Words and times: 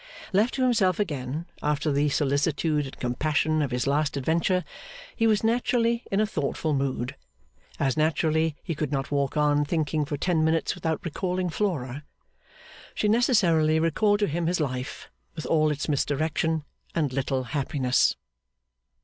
Left 0.33 0.55
to 0.55 0.63
himself 0.63 0.99
again, 0.99 1.45
after 1.61 1.91
the 1.91 2.09
solicitude 2.09 2.87
and 2.87 2.97
compassion 2.99 3.61
of 3.61 3.69
his 3.69 3.85
last 3.85 4.17
adventure, 4.17 4.63
he 5.15 5.27
was 5.27 5.43
naturally 5.43 6.03
in 6.11 6.19
a 6.19 6.25
thoughtful 6.25 6.73
mood. 6.73 7.15
As 7.79 7.95
naturally, 7.95 8.55
he 8.63 8.73
could 8.73 8.91
not 8.91 9.11
walk 9.11 9.37
on 9.37 9.63
thinking 9.63 10.03
for 10.05 10.17
ten 10.17 10.43
minutes 10.43 10.73
without 10.73 11.05
recalling 11.05 11.51
Flora. 11.51 12.03
She 12.95 13.07
necessarily 13.07 13.79
recalled 13.79 14.17
to 14.21 14.27
him 14.27 14.47
his 14.47 14.59
life, 14.59 15.07
with 15.35 15.45
all 15.45 15.69
its 15.69 15.87
misdirection 15.87 16.63
and 16.95 17.13
little 17.13 17.43
happiness. 17.43 18.15